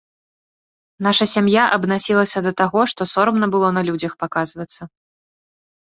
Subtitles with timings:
[1.07, 4.81] Наша сям'я абнасілася да таго, што сорамна было на людзях паказвацца.